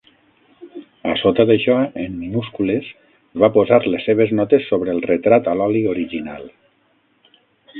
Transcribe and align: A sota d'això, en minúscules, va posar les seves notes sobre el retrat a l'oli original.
A 1.09 1.17
sota 1.23 1.43
d'això, 1.49 1.75
en 2.03 2.15
minúscules, 2.21 2.87
va 3.43 3.51
posar 3.59 3.79
les 3.97 4.09
seves 4.09 4.33
notes 4.41 4.65
sobre 4.71 4.97
el 4.97 5.05
retrat 5.13 5.51
a 5.53 5.55
l'oli 5.61 5.85
original. 5.93 6.49